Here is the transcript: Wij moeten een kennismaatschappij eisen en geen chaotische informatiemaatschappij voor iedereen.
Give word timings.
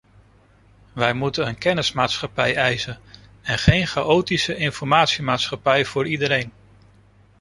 Wij 0.93 1.13
moeten 1.13 1.47
een 1.47 1.57
kennismaatschappij 1.57 2.55
eisen 2.55 2.99
en 3.41 3.57
geen 3.59 3.87
chaotische 3.87 4.55
informatiemaatschappij 4.55 5.85
voor 5.85 6.07
iedereen. 6.07 6.51